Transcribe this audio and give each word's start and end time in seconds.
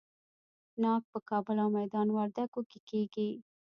ناک 0.81 1.01
په 1.11 1.19
کابل 1.29 1.57
او 1.63 1.69
میدان 1.77 2.07
وردګو 2.11 2.61
کې 2.69 2.79
کیږي. 2.89 3.29